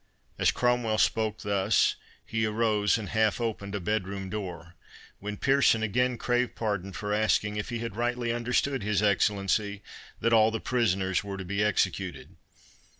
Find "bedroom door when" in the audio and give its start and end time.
3.79-5.37